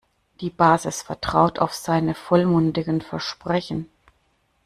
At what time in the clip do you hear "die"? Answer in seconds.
0.39-0.49